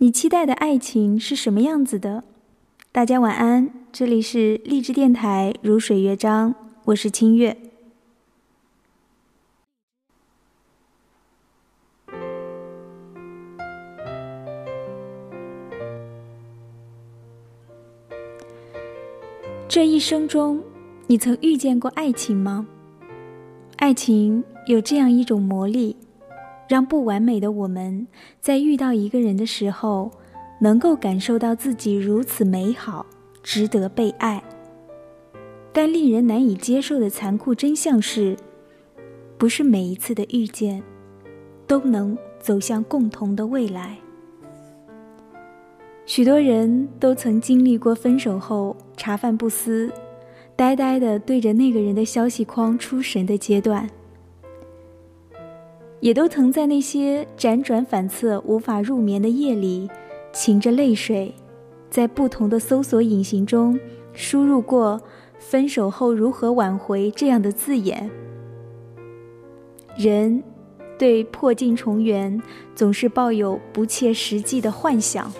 [0.00, 2.22] 你期待的爱情是什么样子的？
[2.92, 7.56] 大家晚安，这里是励志电台如水乐章，我是清月。
[19.68, 20.62] 这一生中，
[21.08, 22.68] 你曾遇见过爱情吗？
[23.78, 25.96] 爱情有这样一种魔力。
[26.68, 28.06] 让不完美的我们
[28.40, 30.10] 在遇到一个人的时候，
[30.60, 33.06] 能够感受到自己如此美好，
[33.42, 34.42] 值得被爱。
[35.72, 38.36] 但令人难以接受的残酷真相是，
[39.38, 40.82] 不是每一次的遇见，
[41.66, 43.96] 都能走向共同的未来。
[46.04, 49.92] 许多人都曾经历过分手后茶饭不思，
[50.56, 53.88] 呆呆的对着那个人的消息框出神的阶段。
[56.00, 59.88] 也都曾在那些辗转反侧、无法入眠的夜里，
[60.32, 61.34] 噙着泪水，
[61.90, 63.78] 在不同的搜索引擎中
[64.12, 65.00] 输入过
[65.38, 68.08] “分手后如何挽回”这样的字眼。
[69.96, 70.42] 人
[70.96, 72.40] 对破镜重圆
[72.76, 75.32] 总是抱有不切实际的幻想。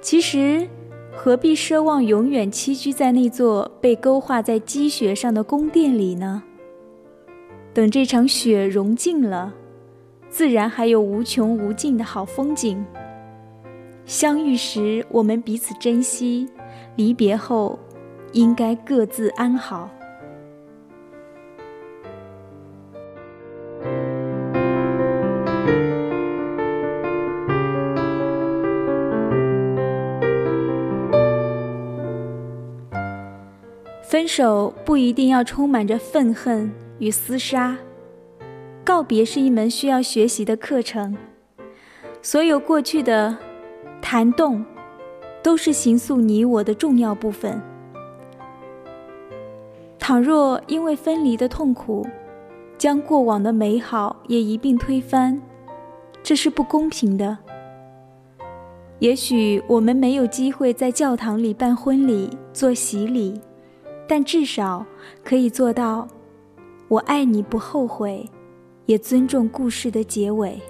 [0.00, 0.66] 其实，
[1.14, 6.42] 何必奢望永远栖居在那座被勾画在积雪上的宫殿里呢？
[7.74, 9.52] 等这场雪融尽了，
[10.28, 12.86] 自然还有无穷无尽的好风景。
[14.06, 16.48] 相遇时我们彼此珍惜，
[16.94, 17.76] 离别后
[18.32, 19.90] 应该各自安好。
[34.02, 36.72] 分手不一定要充满着愤恨。
[36.98, 37.76] 与厮杀，
[38.84, 41.16] 告别是一门需要学习的课程。
[42.22, 43.36] 所有过去的
[44.00, 44.64] 弹动，
[45.42, 47.60] 都是形塑你我的重要部分。
[49.98, 52.06] 倘若因为分离的痛苦，
[52.78, 55.40] 将过往的美好也一并推翻，
[56.22, 57.36] 这是不公平的。
[59.00, 63.40] 也许我们没有机会在教堂里办婚礼、做洗礼，
[64.08, 64.86] 但至少
[65.24, 66.06] 可以做到。
[66.94, 68.24] 我爱你不后悔，
[68.86, 70.60] 也尊重故事的结尾。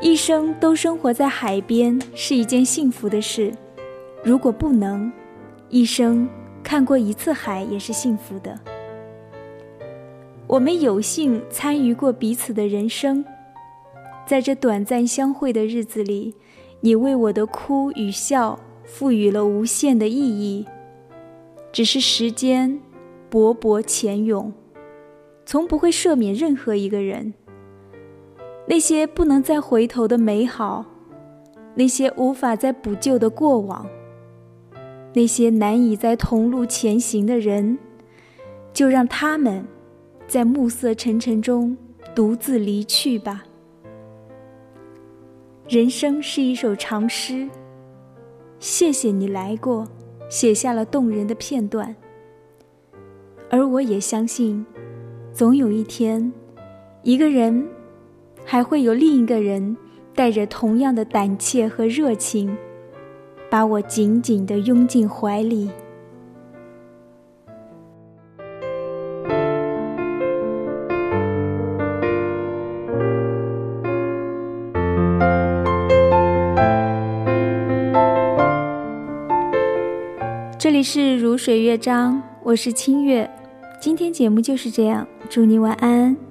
[0.00, 3.52] 一生都生活在海边是一件幸福的事，
[4.24, 5.12] 如果不能，
[5.68, 6.26] 一生
[6.62, 8.58] 看过一次海也是幸福的。
[10.46, 13.22] 我们有幸参与过彼此的人生，
[14.26, 16.34] 在这短暂相会的日子里，
[16.80, 20.64] 你为我的哭与笑赋予了无限的意义。
[21.76, 22.80] 只是时间
[23.30, 24.50] 勃勃潜涌，
[25.44, 27.34] 从不会赦免任何一个人。
[28.66, 30.86] 那些不能再回头的美好，
[31.74, 33.86] 那些无法再补救的过往，
[35.12, 37.76] 那些难以在同路前行的人，
[38.72, 39.62] 就让他们
[40.26, 41.76] 在暮色沉沉中
[42.14, 43.44] 独自离去吧。
[45.68, 47.46] 人生是一首长诗，
[48.58, 49.86] 谢谢你来过。
[50.28, 51.94] 写下了动人的片段，
[53.48, 54.64] 而我也相信，
[55.32, 56.32] 总有一天，
[57.02, 57.66] 一个人
[58.44, 59.76] 还会有另一个人，
[60.14, 62.56] 带着同样的胆怯和热情，
[63.48, 65.70] 把我紧紧地拥进怀里。
[80.76, 83.30] 里是如水乐章，我是清月，
[83.80, 86.25] 今天节目就是这样，祝你晚安。